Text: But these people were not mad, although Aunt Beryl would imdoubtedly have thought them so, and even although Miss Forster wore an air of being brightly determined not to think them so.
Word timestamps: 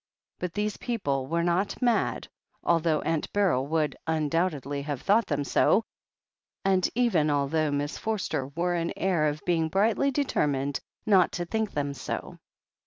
But 0.39 0.55
these 0.55 0.77
people 0.77 1.27
were 1.27 1.43
not 1.43 1.79
mad, 1.79 2.27
although 2.63 3.01
Aunt 3.01 3.31
Beryl 3.33 3.67
would 3.67 3.95
imdoubtedly 4.07 4.83
have 4.83 4.99
thought 5.03 5.27
them 5.27 5.43
so, 5.43 5.83
and 6.65 6.89
even 6.95 7.29
although 7.29 7.69
Miss 7.69 7.99
Forster 7.99 8.47
wore 8.47 8.73
an 8.73 8.93
air 8.97 9.27
of 9.27 9.45
being 9.45 9.69
brightly 9.69 10.09
determined 10.09 10.79
not 11.05 11.31
to 11.33 11.45
think 11.45 11.73
them 11.73 11.93
so. 11.93 12.39